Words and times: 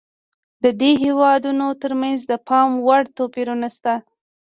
د 0.63 0.65
دې 0.79 0.91
هېوادونو 1.03 1.67
ترمنځ 1.81 2.19
د 2.31 2.33
پاموړ 2.47 3.01
توپیرونه 3.17 3.67
شته. 3.75 3.93